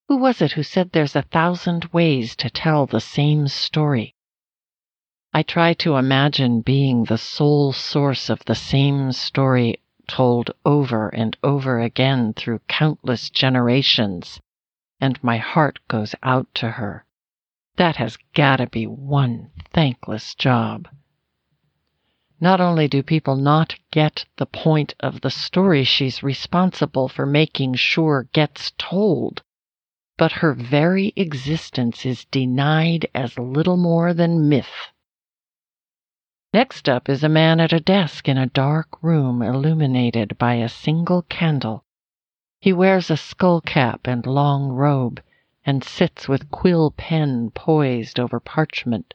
Who 0.08 0.18
was 0.18 0.44
it 0.44 0.52
who 0.52 0.62
said 0.62 0.92
there's 0.92 1.16
a 1.16 1.24
thousand 1.24 1.86
ways 1.86 2.36
to 2.36 2.52
tell 2.52 2.86
the 2.86 3.02
same 3.02 3.48
story? 3.48 4.14
I 5.34 5.42
try 5.42 5.74
to 5.74 5.96
imagine 5.96 6.62
being 6.62 7.06
the 7.06 7.18
sole 7.18 7.74
source 7.74 8.30
of 8.30 8.46
the 8.46 8.54
same 8.54 9.12
story 9.12 9.80
told 10.10 10.52
over 10.66 11.08
and 11.10 11.38
over 11.44 11.80
again 11.80 12.34
through 12.34 12.60
countless 12.68 13.30
generations, 13.30 14.42
and 15.00 15.24
my 15.24 15.38
heart 15.38 15.80
goes 15.88 16.14
out 16.24 16.54
to 16.56 16.72
her. 16.72 17.06
That 17.78 17.96
has 17.96 18.18
gotta 18.34 18.68
be 18.68 18.86
one 18.88 19.52
thankless 19.72 20.36
job. 20.36 20.90
Not 22.42 22.60
only 22.60 22.88
do 22.88 23.04
people 23.04 23.36
not 23.36 23.76
get 23.92 24.26
the 24.38 24.46
point 24.46 24.96
of 25.00 25.22
the 25.22 25.30
story 25.30 25.84
she's 25.84 26.24
responsible 26.24 27.08
for 27.08 27.26
making 27.26 27.76
sure 27.76 28.28
gets 28.34 28.72
told, 28.78 29.44
but 30.18 30.32
her 30.32 30.54
very 30.54 31.14
existence 31.16 32.06
is 32.06 32.26
denied 32.26 33.06
as 33.14 33.38
little 33.38 33.78
more 33.78 34.14
than 34.14 34.50
myth. 34.50 34.92
Next 36.52 36.90
up 36.90 37.10
is 37.10 37.24
a 37.24 37.30
man 37.30 37.60
at 37.60 37.74
a 37.74 37.80
desk 37.80 38.28
in 38.28 38.38
a 38.38 38.48
dark 38.48 39.04
room 39.04 39.44
illuminated 39.44 40.36
by 40.40 40.56
a 40.56 40.68
single 40.68 41.22
candle. 41.22 41.86
He 42.60 42.74
wears 42.74 43.12
a 43.12 43.18
skull 43.18 43.62
cap 43.62 44.08
and 44.08 44.26
long 44.26 44.70
robe 44.70 45.22
and 45.64 45.84
sits 45.84 46.28
with 46.28 46.50
quill 46.50 46.90
pen 46.90 47.52
poised 47.52 48.20
over 48.20 48.40
parchment. 48.40 49.14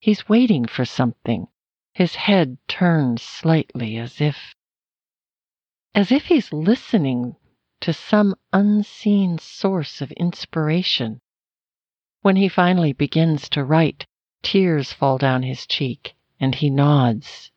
He's 0.00 0.28
waiting 0.28 0.64
for 0.64 0.86
something 0.86 1.48
his 1.92 2.14
head 2.14 2.56
turned 2.66 3.20
slightly 3.20 3.98
as 3.98 4.20
if 4.20 4.54
as 5.94 6.10
if 6.10 6.26
he's 6.26 6.52
listening 6.52 7.36
to 7.80 7.92
some 7.92 8.34
unseen 8.52 9.36
source 9.36 10.00
of 10.00 10.12
inspiration. 10.12 11.20
When 12.22 12.36
he 12.36 12.48
finally 12.48 12.92
begins 12.94 13.48
to 13.50 13.64
write, 13.64 14.06
tears 14.42 14.92
fall 14.94 15.18
down 15.18 15.42
his 15.42 15.66
cheek, 15.66 16.14
and 16.40 16.54
he 16.54 16.70
nods. 16.70 17.50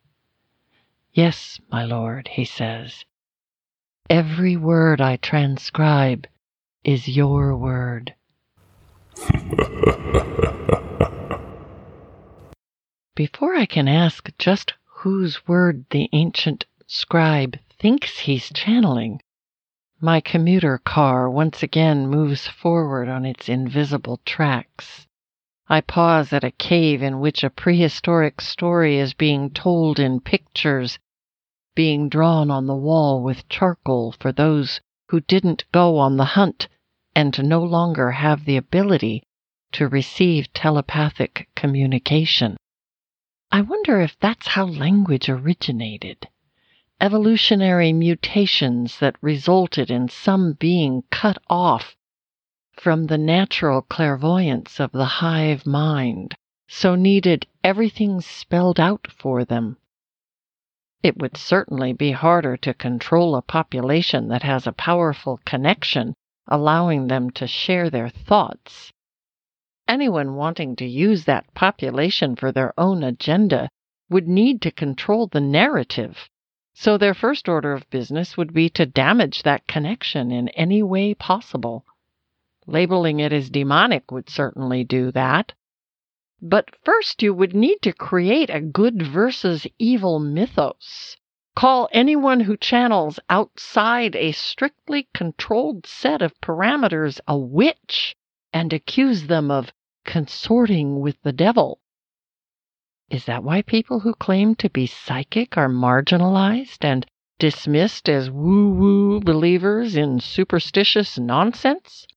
Yes, 1.14 1.60
my 1.72 1.84
lord, 1.86 2.28
he 2.30 2.46
says. 2.46 3.06
Every 4.10 4.58
word 4.58 5.02
I 5.02 5.18
transcribe 5.18 6.28
is 6.84 7.08
your 7.08 7.56
word. 7.56 8.16
Before 13.16 13.56
I 13.56 13.66
can 13.66 13.88
ask 13.88 14.30
just 14.38 14.74
whose 14.86 15.46
word 15.48 15.86
the 15.90 16.10
ancient 16.14 16.66
scribe 16.88 17.60
thinks 17.78 18.20
he's 18.20 18.50
channeling, 18.54 19.22
my 20.00 20.22
commuter 20.22 20.78
car 20.78 21.30
once 21.30 21.62
again 21.62 22.08
moves 22.08 22.48
forward 22.48 23.10
on 23.10 23.26
its 23.26 23.50
invisible 23.50 24.20
tracks. 24.26 25.08
I 25.74 25.80
pause 25.80 26.34
at 26.34 26.44
a 26.44 26.52
cave 26.52 27.02
in 27.02 27.22
which 27.22 27.46
a 27.46 27.50
prehistoric 27.50 28.42
story 28.42 28.98
is 28.98 29.14
being 29.14 29.52
told 29.52 30.00
in 30.00 30.20
pictures, 30.20 31.00
being 31.76 32.10
drawn 32.10 32.52
on 32.52 32.66
the 32.66 32.76
wall 32.76 33.24
with 33.24 33.48
charcoal 33.48 34.12
for 34.12 34.34
those 34.34 34.82
who 35.08 35.22
didn't 35.22 35.64
go 35.72 35.98
on 35.98 36.18
the 36.18 36.26
hunt 36.36 36.68
and 37.16 37.42
no 37.48 37.64
longer 37.64 38.12
have 38.12 38.44
the 38.44 38.58
ability 38.58 39.24
to 39.72 39.88
receive 39.88 40.52
telepathic 40.52 41.48
communication. 41.56 42.58
I 43.50 43.62
wonder 43.62 44.02
if 44.02 44.20
that's 44.20 44.48
how 44.48 44.66
language 44.66 45.30
originated. 45.30 46.28
Evolutionary 47.00 47.94
mutations 47.94 49.00
that 49.00 49.16
resulted 49.22 49.90
in 49.90 50.10
some 50.10 50.52
being 50.52 51.04
cut 51.12 51.38
off 51.50 51.96
from 52.74 53.08
the 53.08 53.18
natural 53.18 53.82
clairvoyance 53.82 54.80
of 54.80 54.92
the 54.92 55.06
hive 55.06 55.66
mind, 55.66 56.36
so 56.68 56.96
needed 56.96 57.46
everything 57.64 58.22
spelled 58.22 58.80
out 58.80 59.08
for 59.12 59.44
them. 59.46 59.78
It 61.04 61.18
would 61.18 61.38
certainly 61.38 61.94
be 61.94 62.12
harder 62.12 62.58
to 62.58 62.74
control 62.74 63.36
a 63.36 63.42
population 63.42 64.28
that 64.30 64.44
has 64.44 64.68
a 64.68 64.72
powerful 64.72 65.40
connection 65.46 66.14
allowing 66.48 67.08
them 67.08 67.30
to 67.32 67.48
share 67.48 67.90
their 67.90 68.10
thoughts 68.10 68.92
anyone 69.92 70.36
wanting 70.36 70.74
to 70.74 70.86
use 70.86 71.26
that 71.26 71.54
population 71.54 72.34
for 72.34 72.50
their 72.50 72.74
own 72.80 73.04
agenda 73.04 73.68
would 74.10 74.26
need 74.26 74.62
to 74.62 74.72
control 74.72 75.28
the 75.28 75.42
narrative. 75.42 76.30
So 76.74 76.98
their 76.98 77.14
first 77.14 77.50
order 77.50 77.74
of 77.74 77.90
business 77.90 78.38
would 78.38 78.54
be 78.54 78.70
to 78.70 78.86
damage 78.86 79.44
that 79.44 79.68
connection 79.68 80.32
in 80.32 80.48
any 80.50 80.82
way 80.82 81.14
possible. 81.14 81.84
Labeling 82.72 83.20
it 83.20 83.34
as 83.34 83.50
demonic 83.50 84.14
would 84.14 84.30
certainly 84.30 84.86
do 84.86 85.12
that. 85.12 85.52
But 86.42 86.70
first, 86.86 87.22
you 87.22 87.34
would 87.34 87.54
need 87.54 87.82
to 87.82 87.92
create 87.92 88.50
a 88.50 88.62
good 88.62 89.02
versus 89.02 89.68
evil 89.78 90.20
mythos. 90.20 91.18
Call 91.54 91.90
anyone 91.92 92.40
who 92.40 92.56
channels 92.56 93.20
outside 93.30 94.16
a 94.16 94.32
strictly 94.32 95.10
controlled 95.14 95.86
set 95.86 96.22
of 96.22 96.40
parameters 96.40 97.20
a 97.28 97.38
witch 97.38 98.16
and 98.54 98.72
accuse 98.72 99.28
them 99.28 99.52
of 99.52 99.74
consorting 100.06 101.02
with 101.02 101.22
the 101.24 101.34
devil. 101.34 101.82
Is 103.10 103.26
that 103.26 103.44
why 103.44 103.64
people 103.64 104.00
who 104.00 104.14
claim 104.14 104.56
to 104.56 104.70
be 104.70 104.88
psychic 104.88 105.58
are 105.58 105.68
marginalized 105.68 106.86
and 106.86 107.06
dismissed 107.38 108.08
as 108.08 108.32
woo 108.32 108.70
woo 108.70 109.20
believers 109.20 109.98
in 109.98 110.22
superstitious 110.22 111.20
nonsense? 111.20 112.08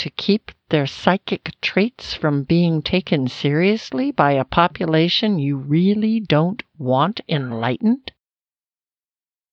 To 0.00 0.10
keep 0.10 0.52
their 0.68 0.86
psychic 0.86 1.58
traits 1.62 2.12
from 2.12 2.42
being 2.42 2.82
taken 2.82 3.28
seriously 3.28 4.10
by 4.12 4.32
a 4.32 4.44
population 4.44 5.38
you 5.38 5.56
really 5.56 6.20
don't 6.20 6.62
want 6.76 7.22
enlightened? 7.28 8.12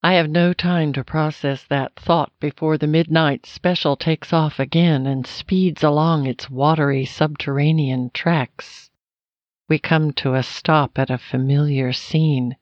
I 0.03 0.15
have 0.15 0.29
no 0.29 0.51
time 0.51 0.91
to 0.93 1.03
process 1.03 1.63
that 1.69 1.95
thought 1.95 2.33
before 2.41 2.77
the 2.77 2.87
midnight 2.87 3.45
special 3.45 3.95
takes 3.95 4.33
off 4.33 4.59
again 4.59 5.07
and 5.07 5.25
speeds 5.25 5.81
along 5.81 6.27
its 6.27 6.49
watery 6.49 7.05
subterranean 7.05 8.11
tracks. 8.13 8.91
We 9.69 9.79
come 9.79 10.11
to 10.13 10.35
a 10.35 10.43
stop 10.43 10.99
at 10.99 11.09
a 11.09 11.17
familiar 11.17 11.93
scene. 11.93 12.57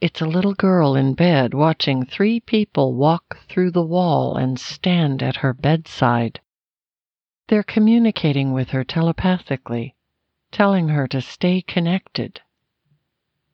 It's 0.00 0.22
a 0.22 0.26
little 0.26 0.54
girl 0.54 0.96
in 0.96 1.12
bed 1.12 1.52
watching 1.52 2.06
three 2.06 2.40
people 2.40 2.94
walk 2.94 3.38
through 3.48 3.72
the 3.72 3.84
wall 3.84 4.36
and 4.36 4.58
stand 4.58 5.22
at 5.22 5.36
her 5.36 5.52
bedside. 5.52 6.40
They're 7.48 7.62
communicating 7.62 8.52
with 8.52 8.70
her 8.70 8.84
telepathically, 8.84 9.94
telling 10.50 10.88
her 10.88 11.06
to 11.08 11.20
stay 11.20 11.60
connected. 11.60 12.40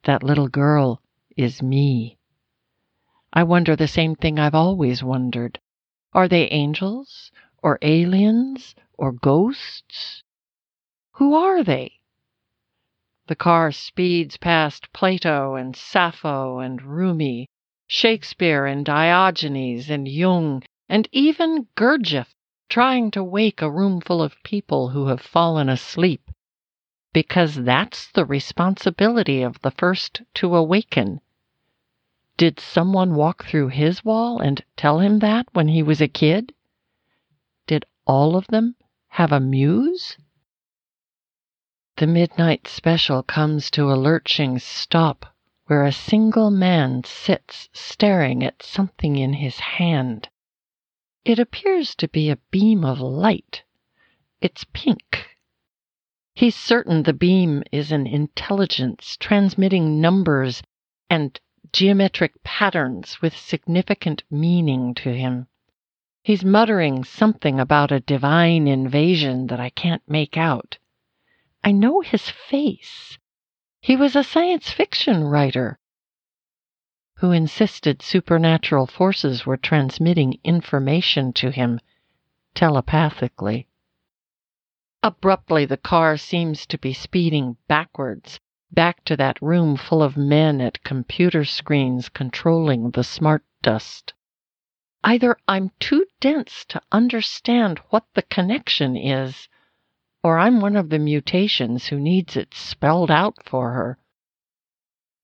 That 0.04 0.22
little 0.22 0.46
girl 0.46 1.02
is 1.36 1.60
me. 1.60 2.16
I 3.32 3.42
wonder 3.42 3.74
the 3.74 3.88
same 3.88 4.14
thing 4.14 4.38
I've 4.38 4.54
always 4.54 5.02
wondered. 5.02 5.58
Are 6.12 6.28
they 6.28 6.48
angels, 6.50 7.32
or 7.62 7.78
aliens, 7.82 8.76
or 8.96 9.12
ghosts? 9.12 10.22
Who 11.14 11.34
are 11.34 11.64
they? 11.64 12.00
The 13.26 13.36
car 13.36 13.72
speeds 13.72 14.36
past 14.36 14.92
Plato 14.92 15.56
and 15.56 15.74
Sappho 15.74 16.58
and 16.58 16.80
Rumi, 16.80 17.48
Shakespeare 17.88 18.66
and 18.66 18.84
Diogenes 18.84 19.90
and 19.90 20.06
Jung, 20.06 20.62
and 20.88 21.08
even 21.12 21.66
Gurdjieff 21.76 22.34
trying 22.70 23.10
to 23.10 23.22
wake 23.22 23.60
a 23.60 23.70
roomful 23.70 24.22
of 24.22 24.42
people 24.42 24.88
who 24.88 25.08
have 25.08 25.20
fallen 25.20 25.68
asleep. 25.68 26.30
Because 27.12 27.56
that's 27.56 28.10
the 28.10 28.24
responsibility 28.24 29.42
of 29.42 29.60
the 29.60 29.70
first 29.72 30.22
to 30.36 30.56
awaken 30.56 31.20
did 32.40 32.58
someone 32.58 33.14
walk 33.14 33.44
through 33.44 33.68
his 33.68 34.02
wall 34.02 34.40
and 34.40 34.64
tell 34.74 35.00
him 35.00 35.18
that 35.18 35.46
when 35.52 35.68
he 35.68 35.82
was 35.82 36.00
a 36.00 36.08
kid? 36.08 36.54
Did 37.66 37.84
all 38.06 38.34
of 38.34 38.46
them 38.46 38.76
have 39.08 39.30
a 39.30 39.38
muse? 39.38 40.16
The 41.98 42.06
midnight 42.06 42.66
special 42.66 43.22
comes 43.22 43.70
to 43.72 43.92
a 43.92 44.00
lurching 44.00 44.58
stop 44.58 45.26
where 45.66 45.84
a 45.84 45.92
single 45.92 46.50
man 46.50 47.04
sits 47.04 47.68
staring 47.74 48.42
at 48.42 48.62
something 48.62 49.16
in 49.16 49.34
his 49.34 49.60
hand. 49.60 50.30
It 51.24 51.38
appears 51.38 51.94
to 51.96 52.08
be 52.08 52.30
a 52.30 52.38
beam 52.50 52.82
of 52.82 52.98
light. 52.98 53.62
It's 54.40 54.64
pink. 54.72 55.28
He's 56.34 56.56
certain 56.56 57.02
the 57.02 57.12
beam 57.12 57.62
is 57.70 57.92
an 57.92 58.06
intelligence 58.06 59.18
transmitting 59.18 60.00
numbers 60.00 60.62
and 61.10 61.38
geometric 61.74 62.42
patterns 62.42 63.20
with 63.20 63.36
significant 63.36 64.22
meaning 64.30 64.94
to 64.94 65.14
him. 65.14 65.46
He's 66.22 66.42
muttering 66.42 67.04
something 67.04 67.60
about 67.60 67.92
a 67.92 68.00
divine 68.00 68.66
invasion 68.66 69.48
that 69.48 69.60
I 69.60 69.68
can't 69.68 70.02
make 70.08 70.38
out. 70.38 70.78
I 71.62 71.72
know 71.72 72.00
his 72.00 72.30
face. 72.30 73.18
He 73.82 73.94
was 73.94 74.16
a 74.16 74.24
science 74.24 74.70
fiction 74.70 75.24
writer 75.24 75.79
who 77.20 77.32
insisted 77.32 78.00
supernatural 78.00 78.86
forces 78.86 79.44
were 79.44 79.56
transmitting 79.56 80.38
information 80.42 81.34
to 81.34 81.50
him 81.50 81.78
telepathically. 82.54 83.68
Abruptly, 85.02 85.66
the 85.66 85.76
car 85.76 86.16
seems 86.16 86.64
to 86.64 86.78
be 86.78 86.94
speeding 86.94 87.58
backwards 87.68 88.40
back 88.72 89.04
to 89.04 89.18
that 89.18 89.40
room 89.42 89.76
full 89.76 90.02
of 90.02 90.16
men 90.16 90.62
at 90.62 90.82
computer 90.82 91.44
screens 91.44 92.08
controlling 92.08 92.90
the 92.92 93.04
smart 93.04 93.44
dust. 93.60 94.14
Either 95.04 95.36
I'm 95.46 95.72
too 95.78 96.06
dense 96.20 96.64
to 96.66 96.80
understand 96.90 97.80
what 97.90 98.06
the 98.14 98.22
connection 98.22 98.96
is, 98.96 99.46
or 100.22 100.38
I'm 100.38 100.62
one 100.62 100.76
of 100.76 100.88
the 100.88 100.98
mutations 100.98 101.88
who 101.88 102.00
needs 102.00 102.34
it 102.34 102.54
spelled 102.54 103.10
out 103.10 103.44
for 103.44 103.72
her. 103.72 103.98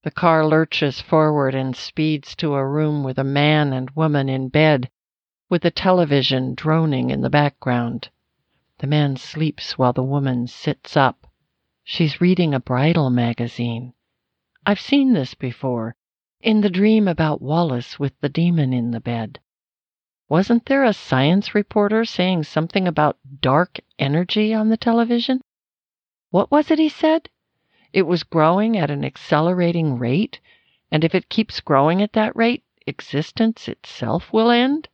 The 0.03 0.11
car 0.11 0.45
lurches 0.45 1.01
forward 1.01 1.55
and 1.55 1.75
speeds 1.75 2.35
to 2.37 2.53
a 2.53 2.65
room 2.65 3.03
with 3.03 3.17
a 3.17 3.23
man 3.23 3.73
and 3.73 3.89
woman 3.91 4.29
in 4.29 4.49
bed, 4.49 4.89
with 5.49 5.63
the 5.63 5.71
television 5.71 6.53
droning 6.53 7.09
in 7.09 7.21
the 7.21 7.29
background. 7.29 8.09
The 8.77 8.87
man 8.87 9.15
sleeps 9.15 9.77
while 9.77 9.93
the 9.93 10.03
woman 10.03 10.47
sits 10.47 10.95
up. 10.95 11.25
She's 11.83 12.21
reading 12.21 12.53
a 12.53 12.59
bridal 12.59 13.09
magazine. 13.09 13.93
I've 14.65 14.79
seen 14.79 15.13
this 15.13 15.33
before, 15.33 15.95
in 16.41 16.61
the 16.61 16.69
dream 16.69 17.07
about 17.07 17.41
Wallace 17.41 17.97
with 17.97 18.19
the 18.19 18.29
demon 18.29 18.73
in 18.73 18.91
the 18.91 18.99
bed. 18.99 19.39
Wasn't 20.29 20.65
there 20.65 20.83
a 20.83 20.93
science 20.93 21.55
reporter 21.55 22.05
saying 22.05 22.43
something 22.43 22.87
about 22.87 23.17
dark 23.41 23.79
energy 23.97 24.53
on 24.53 24.69
the 24.69 24.77
television? 24.77 25.41
What 26.29 26.51
was 26.51 26.69
it 26.69 26.79
he 26.79 26.89
said? 26.89 27.29
It 27.97 28.05
was 28.05 28.21
growing 28.21 28.77
at 28.77 28.91
an 28.91 29.03
accelerating 29.03 29.97
rate, 29.97 30.39
and 30.91 31.03
if 31.03 31.15
it 31.15 31.29
keeps 31.29 31.59
growing 31.61 31.99
at 31.99 32.13
that 32.13 32.35
rate, 32.35 32.63
existence 32.85 33.67
itself 33.67 34.31
will 34.31 34.51
end? 34.51 34.87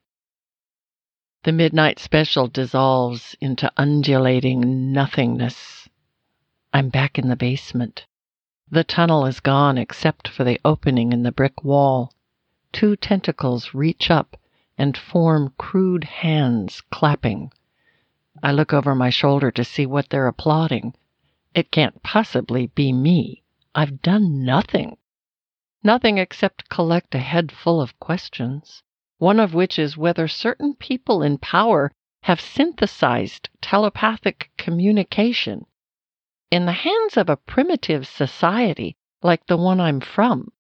The 1.44 1.52
midnight 1.52 2.00
special 2.00 2.48
dissolves 2.48 3.36
into 3.42 3.70
undulating 3.76 4.94
nothingness. 4.94 5.90
I'm 6.72 6.88
back 6.88 7.20
in 7.20 7.28
the 7.28 7.36
basement. 7.36 8.06
The 8.72 8.86
tunnel 8.86 9.26
is 9.26 9.42
gone 9.42 9.78
except 9.78 10.30
for 10.30 10.46
the 10.46 10.62
opening 10.64 11.12
in 11.12 11.24
the 11.24 11.34
brick 11.34 11.62
wall. 11.62 12.14
Two 12.72 12.96
tentacles 12.96 13.74
reach 13.74 14.10
up 14.10 14.38
and 14.78 14.96
form 14.96 15.54
crude 15.58 16.06
hands 16.06 16.80
clapping. 16.90 17.52
I 18.42 18.54
look 18.54 18.72
over 18.72 18.96
my 18.96 19.10
shoulder 19.10 19.52
to 19.52 19.66
see 19.66 19.86
what 19.86 20.08
they're 20.08 20.28
applauding. 20.28 20.96
It 21.56 21.70
can't 21.70 22.02
possibly 22.02 22.68
be 22.68 22.92
me. 22.92 23.44
I've 23.76 24.02
done 24.02 24.44
nothing. 24.44 24.98
Nothing 25.84 26.18
except 26.18 26.70
collect 26.70 27.14
a 27.14 27.20
head 27.20 27.52
full 27.52 27.80
of 27.80 28.00
questions, 28.00 28.82
one 29.20 29.40
of 29.40 29.54
which 29.54 29.78
is 29.78 29.96
whether 29.96 30.28
certain 30.28 30.74
people 30.74 31.22
in 31.22 31.38
power 31.38 31.92
have 32.24 32.42
synthesized 32.42 33.50
telepathic 33.62 34.50
communication. 34.58 35.66
In 36.50 36.66
the 36.66 36.72
hands 36.72 37.18
of 37.18 37.30
a 37.30 37.38
primitive 37.38 38.08
society 38.08 38.96
like 39.22 39.46
the 39.46 39.58
one 39.58 39.80
I'm 39.80 40.00
from, 40.00 40.52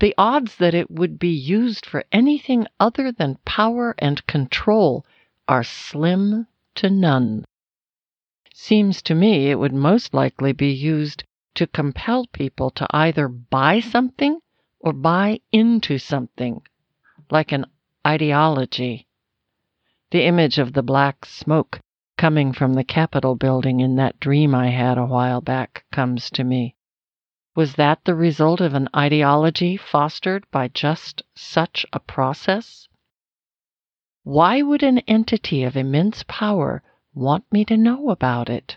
the 0.00 0.14
odds 0.18 0.56
that 0.56 0.74
it 0.74 0.90
would 0.90 1.18
be 1.18 1.34
used 1.34 1.86
for 1.86 2.04
anything 2.10 2.66
other 2.80 3.12
than 3.12 3.38
power 3.44 3.94
and 3.98 4.26
control 4.26 5.06
are 5.46 5.64
slim 5.64 6.46
to 6.74 6.90
none. 6.90 7.44
Seems 8.58 9.02
to 9.02 9.14
me 9.14 9.50
it 9.50 9.58
would 9.58 9.74
most 9.74 10.14
likely 10.14 10.52
be 10.54 10.72
used 10.72 11.24
to 11.56 11.66
compel 11.66 12.26
people 12.28 12.70
to 12.70 12.86
either 12.88 13.28
buy 13.28 13.80
something 13.80 14.40
or 14.80 14.94
buy 14.94 15.40
into 15.52 15.98
something, 15.98 16.62
like 17.30 17.52
an 17.52 17.66
ideology. 18.06 19.08
The 20.10 20.24
image 20.24 20.56
of 20.58 20.72
the 20.72 20.82
black 20.82 21.26
smoke 21.26 21.80
coming 22.16 22.54
from 22.54 22.72
the 22.72 22.82
Capitol 22.82 23.36
building 23.36 23.80
in 23.80 23.96
that 23.96 24.18
dream 24.20 24.54
I 24.54 24.68
had 24.70 24.96
a 24.96 25.04
while 25.04 25.42
back 25.42 25.84
comes 25.92 26.30
to 26.30 26.42
me. 26.42 26.76
Was 27.54 27.74
that 27.74 28.06
the 28.06 28.14
result 28.14 28.62
of 28.62 28.72
an 28.72 28.88
ideology 28.96 29.76
fostered 29.76 30.50
by 30.50 30.68
just 30.68 31.20
such 31.34 31.84
a 31.92 32.00
process? 32.00 32.88
Why 34.22 34.62
would 34.62 34.82
an 34.82 35.00
entity 35.00 35.62
of 35.62 35.76
immense 35.76 36.24
power 36.26 36.82
want 37.16 37.44
me 37.50 37.64
to 37.64 37.76
know 37.76 38.10
about 38.10 38.48
it? 38.48 38.76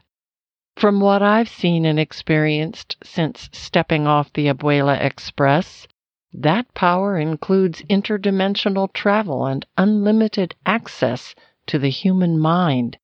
From 0.75 0.99
what 0.99 1.21
I've 1.21 1.49
seen 1.49 1.85
and 1.85 1.99
experienced 1.99 2.97
since 3.03 3.49
stepping 3.51 4.07
off 4.07 4.33
the 4.33 4.47
Abuela 4.47 4.99
Express, 4.99 5.87
that 6.33 6.73
power 6.73 7.19
includes 7.19 7.83
interdimensional 7.83 8.91
travel 8.91 9.45
and 9.45 9.65
unlimited 9.77 10.55
access 10.65 11.35
to 11.67 11.77
the 11.77 11.89
human 11.91 12.39
mind. 12.39 12.97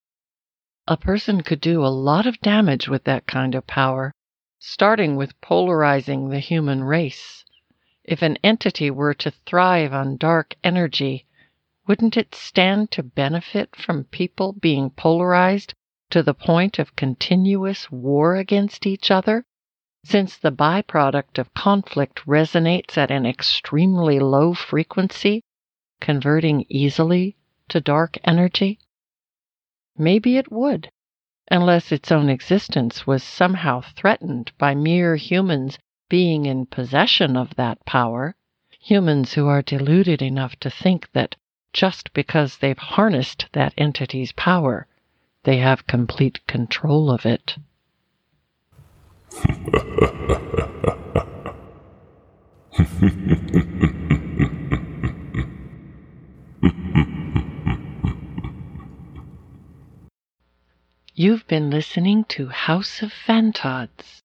A 0.88 0.98
person 0.98 1.41
could 1.41 1.62
do 1.62 1.86
a 1.86 1.93
lot 1.93 2.26
of 2.26 2.39
damage 2.39 2.88
with 2.88 3.04
that 3.04 3.28
kind 3.28 3.54
of 3.54 3.67
power 3.67 4.13
starting 4.67 5.15
with 5.15 5.39
polarizing 5.41 6.30
the 6.30 6.39
human 6.39 6.84
race. 6.84 7.45
If 8.04 8.24
an 8.24 8.38
entity 8.43 8.89
were 8.89 9.13
to 9.13 9.30
thrive 9.45 9.93
on 9.93 10.17
dark 10.17 10.56
energy, 10.63 11.28
wouldn't 11.88 12.17
it 12.17 12.34
stand 12.34 12.89
to 12.89 13.04
benefit 13.04 13.76
from 13.76 14.04
people 14.06 14.54
being 14.54 14.89
polarized 14.89 15.74
to 16.10 16.24
the 16.24 16.34
point 16.34 16.80
of 16.80 16.95
continuous 16.95 17.91
war 17.91 18.36
against 18.36 18.88
each 18.88 19.12
other, 19.12 19.45
since 20.04 20.36
the 20.38 20.52
byproduct 20.52 21.38
of 21.38 21.54
conflict 21.54 22.26
resonates 22.26 22.98
at 22.98 23.12
an 23.12 23.26
extremely 23.26 24.19
low 24.19 24.54
frequency, 24.54 25.43
converting 26.00 26.65
easily 26.69 27.36
to 27.69 27.80
dark 27.80 28.17
energy? 28.24 28.80
Maybe 29.98 30.38
it 30.38 30.52
would 30.52 30.89
unless 31.52 31.91
its 31.91 32.12
own 32.12 32.30
existence 32.30 33.06
was 33.06 33.21
somehow 33.24 33.82
threatened 33.82 34.52
by 34.58 34.74
mere 34.74 35.15
humans 35.15 35.78
being 36.10 36.45
in 36.45 36.65
possession 36.65 37.38
of 37.38 37.56
that 37.56 37.86
power, 37.86 38.36
humans 38.80 39.34
who 39.34 39.48
are 39.48 39.62
deluded 39.62 40.21
enough 40.21 40.56
to 40.56 40.69
think 40.71 41.12
that 41.12 41.36
just 41.75 42.13
because 42.13 42.59
they've 42.59 42.77
harnessed 42.77 43.47
that 43.51 43.73
entity's 43.77 44.31
power, 44.31 44.88
they 45.43 45.57
have 45.57 45.85
complete 45.85 46.39
control 46.47 47.11
of 47.11 47.25
it. 47.25 47.57
You've 61.13 61.45
been 61.47 61.69
listening 61.69 62.23
to 62.29 62.47
House 62.47 63.01
of 63.01 63.11
Phantods. 63.11 64.21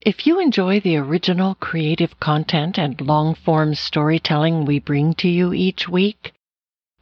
If 0.00 0.24
you 0.24 0.38
enjoy 0.38 0.78
the 0.78 0.96
original 0.98 1.56
creative 1.56 2.20
content 2.20 2.78
and 2.78 3.00
long 3.00 3.34
form 3.34 3.74
storytelling 3.74 4.64
we 4.64 4.78
bring 4.78 5.14
to 5.14 5.28
you 5.28 5.52
each 5.52 5.88
week, 5.88 6.32